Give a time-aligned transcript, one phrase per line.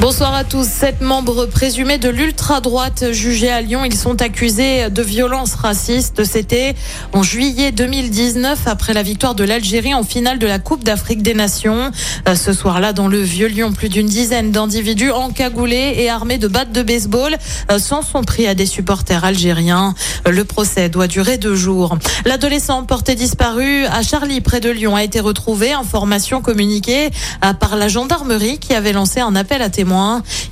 [0.00, 0.66] Bonsoir à tous.
[0.66, 6.24] Sept membres présumés de l'ultra-droite jugés à Lyon, ils sont accusés de violences racistes.
[6.24, 6.74] C'était
[7.12, 11.32] en juillet 2019 après la victoire de l'Algérie en finale de la Coupe d'Afrique des
[11.32, 11.90] Nations.
[12.28, 16.48] Euh, ce soir-là, dans le vieux Lyon, plus d'une dizaine d'individus encagoulés et armés de
[16.48, 17.36] battes de baseball
[17.70, 19.94] euh, s'en sont pris à des supporters algériens.
[20.28, 21.96] Le procès doit durer deux jours.
[22.26, 25.72] L'adolescent porté disparu à Charlie, près de Lyon, a été retrouvé.
[25.72, 27.10] Information communiquée
[27.44, 29.83] euh, par la gendarmerie qui avait lancé un appel à témoins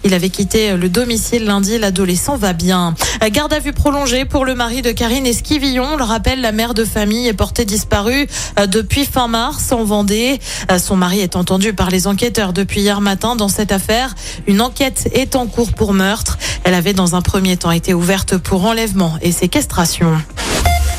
[0.05, 1.79] il avait quitté le domicile lundi.
[1.79, 2.95] L'adolescent va bien.
[3.31, 5.85] Garde à vue prolongée pour le mari de Karine Esquivillon.
[5.93, 8.27] On le rappelle, la mère de famille est portée disparue
[8.59, 10.41] euh, depuis fin mars en Vendée.
[10.71, 14.15] Euh, son mari est entendu par les enquêteurs depuis hier matin dans cette affaire.
[14.47, 16.39] Une enquête est en cours pour meurtre.
[16.65, 20.13] Elle avait dans un premier temps été ouverte pour enlèvement et séquestration.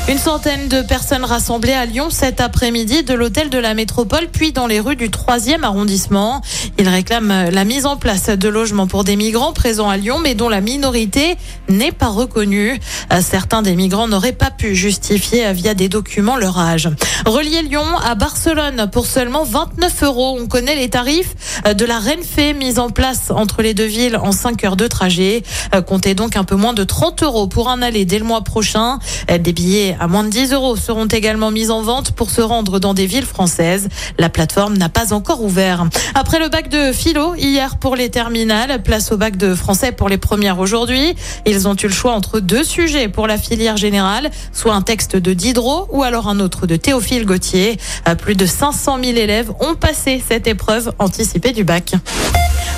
[0.06, 4.52] Une centaine de personnes rassemblées à Lyon cet après-midi de l'hôtel de la métropole, puis
[4.52, 6.42] dans les rues du 3e arrondissement.
[6.78, 10.34] Ils réclament la mise en place de logements pour des migrants présents à Lyon, mais
[10.34, 11.36] dont la minorité
[11.70, 12.78] n'est pas reconnue.
[13.20, 16.88] Certains des migrants n'auraient pas pu justifier via des documents leur âge.
[17.26, 20.38] Relier Lyon à Barcelone pour seulement 29 euros.
[20.40, 21.34] On connaît les tarifs
[21.64, 25.42] de la Renfe mise en place entre les deux villes en 5 heures de trajet.
[25.86, 28.98] Comptez donc un peu moins de 30 euros pour un aller dès le mois prochain.
[29.28, 32.78] Des billets à moins de 10 euros seront également mises en vente pour se rendre
[32.80, 33.88] dans des villes françaises.
[34.18, 35.86] La plateforme n'a pas encore ouvert.
[36.14, 40.08] Après le bac de philo hier pour les terminales, place au bac de français pour
[40.08, 41.14] les premières aujourd'hui.
[41.46, 45.16] Ils ont eu le choix entre deux sujets pour la filière générale, soit un texte
[45.16, 47.78] de Diderot ou alors un autre de Théophile Gautier.
[48.18, 51.94] Plus de 500 000 élèves ont passé cette épreuve anticipée du bac.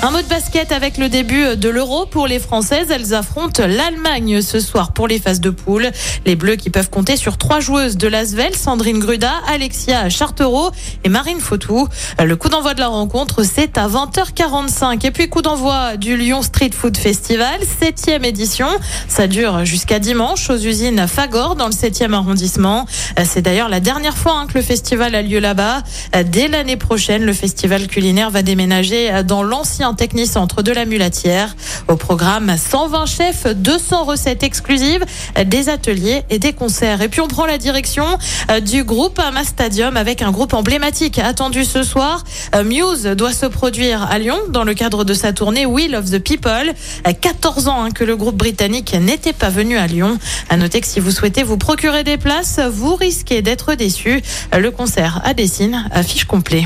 [0.03, 2.91] Un mot de basket avec le début de l'Euro pour les Françaises.
[2.91, 5.89] Elles affrontent l'Allemagne ce soir pour les phases de poule.
[6.27, 10.69] Les Bleus qui peuvent compter sur trois joueuses de l'Asvel, Sandrine Gruda, Alexia Chartereau
[11.03, 11.87] et Marine Fautou.
[12.23, 15.03] Le coup d'envoi de la rencontre, c'est à 20h45.
[15.03, 18.67] Et puis coup d'envoi du Lyon Street Food Festival, septième édition.
[19.07, 22.85] Ça dure jusqu'à dimanche aux usines Fagor dans le 7e arrondissement.
[23.25, 25.81] C'est d'ailleurs la dernière fois hein, que le festival a lieu là-bas.
[26.25, 31.55] Dès l'année prochaine, le festival culinaire va déménager dans l'ancien un technicentre de la Mulatière.
[31.87, 35.05] Au programme, 120 chefs, 200 recettes exclusives,
[35.45, 37.01] des ateliers et des concerts.
[37.01, 38.05] Et puis on prend la direction
[38.51, 42.23] euh, du groupe Ama Stadium avec un groupe emblématique attendu ce soir.
[42.55, 46.11] Euh, Muse doit se produire à Lyon dans le cadre de sa tournée Wheel of
[46.11, 46.73] the People.
[47.21, 50.17] 14 ans hein, que le groupe britannique n'était pas venu à Lyon.
[50.49, 54.21] À noter que si vous souhaitez vous procurer des places, vous risquez d'être déçu.
[54.57, 56.65] Le concert à Dessine affiche complet.